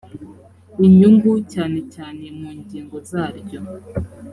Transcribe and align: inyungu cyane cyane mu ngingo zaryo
inyungu 0.85 1.31
cyane 1.53 1.79
cyane 1.93 2.23
mu 2.39 2.49
ngingo 2.59 2.95
zaryo 3.09 3.61